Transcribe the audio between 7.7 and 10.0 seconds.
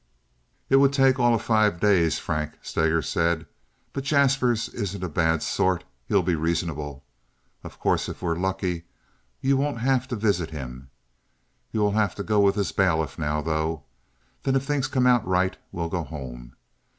course if we're lucky you won't